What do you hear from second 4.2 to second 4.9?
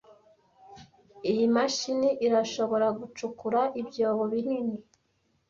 binini.